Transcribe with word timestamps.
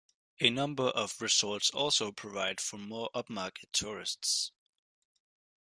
A 0.39 0.49
number 0.49 0.87
of 0.87 1.21
resorts 1.21 1.69
also 1.69 2.11
provide 2.11 2.59
for 2.59 2.79
more 2.79 3.11
upmarket 3.13 3.65
tourists. 3.71 4.51